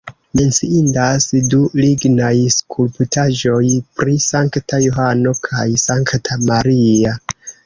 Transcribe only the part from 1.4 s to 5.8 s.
du lignaj skulptaĵoj pri Sankta Johano kaj